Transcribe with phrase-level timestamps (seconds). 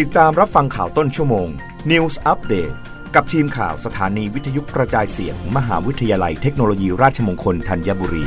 [0.00, 1.48] ติดตามรับฟังข่าวต้นชั่วโมง
[1.90, 2.74] News Update
[3.14, 8.24] กับทีมข่าวสถานีวิทยุกระจายเสียงมมหาวิทยาลัยเทคโนโลยีราชมงคลธัญบุรี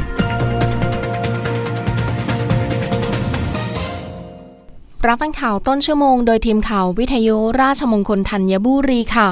[5.08, 9.30] รับฟังข่าวต้นชั่วโมงโดยทีมข่าววิทยุราชมงคลธัญบุรีค่ะ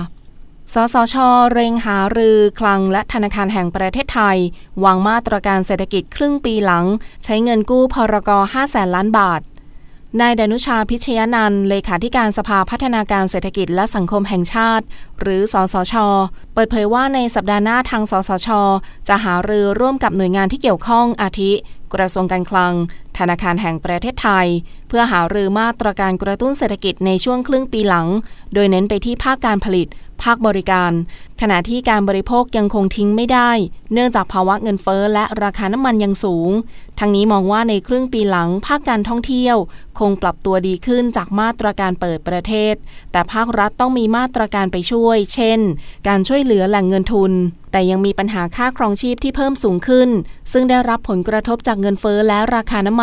[0.73, 1.15] สสช
[1.53, 4.37] เร่งหารือคลังและธนาคารแห่งประเทศไทย
[4.83, 6.85] วางมาตรการเศรษฐกิจครึ่งปีหลัง
[7.23, 9.41] ใช้เงินกู้พรก5แสนล้านบาท
[10.21, 14.85] นายดนุชาพิชยนันเลขาธิการสภาพัฒนาการเศรษฐกิจและสังคมแห่งชาติ
[15.19, 15.93] หรือสสช
[16.53, 18.49] เปิดเผยว่าในสัปดาห์หน้าทางสสช
[19.07, 21.51] จะหารือร่วมกับหน่วยงานที่เกี่ยวข้องอาทิ
[21.93, 22.73] กระทรวงการคลัง
[23.17, 24.47] ธนาคารแห่งประเทศไทย
[24.87, 28.07] เพื่อหารือมาตรการกระตุ้นเศรษฐกิจในช่วงครึ่งปีหลัง
[28.53, 29.87] โดยเน้นไปที่ภาคการผลิต
[30.23, 30.91] ภาคบริการ
[31.41, 33.51] ขณะที่การบริโภคยังคงทิ้งไม่ได้
[33.93, 36.49] เนื่องจากภาวะเงินเฟ้อและราคาน้ำมันยังสูง
[36.99, 39.55] ทั้งนี้มองว่าในครึ่งปีหลัง ภาคการท่องเที่ยว
[39.99, 42.75] คงปรับตัวดีขึ้นจากมาตรการเปิดประเทศ
[43.11, 45.59] แต่ภาครัฐต้องมีมาตรการไปช่วย เช่น
[46.07, 47.31] การช่วยเหลือแหล่งเงินทุน
[47.71, 50.09] แต่ยังมีปัญหาค่าครองชีพที่เพิ่มสูงขึ้น
[50.51, 53.02] ซึ่งได้รับผลกระทบจากเงินเฟ้อและราคาน้ำม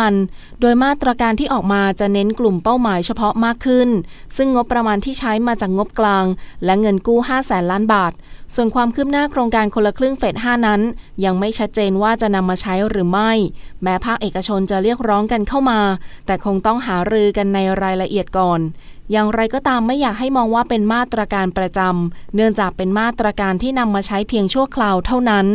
[0.61, 3.89] โดยมาตรการที่ออกมาจะเน้นกลุ่มเป้าหมายเฉพาะมากขึ้น
[4.37, 6.25] ซึ่งงบประมาณที่ใช้มาจากงบกลาง
[6.65, 8.11] และเงินกู้5แสนล้านบาท
[8.55, 10.81] ส่วนความคืบหน้าโครงการคนละครึ่งเฟส 5 นั้น
[11.25, 13.31] ยังไม่ชัดเจนว่าจะนำมาใช้หรือไม่
[13.83, 15.79] แม้ภาคเอกชนจะเรียกร้องกันเข้ามา
[16.25, 18.59] แต่คงต้องหารือกันในรายละเอียดก่อน
[19.11, 25.47] อย่างไรก็ตามไม่อยากให้มองว่าเป็นมาตรการประจำ เนื่องจากเป็นมาตรการที่นำมาใช้เพียงชั่วคราวเท่านั้น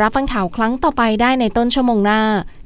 [0.00, 2.22] รับฟังข่าวครั้งต่อไปได้ในต้นชั่วโมงหน้า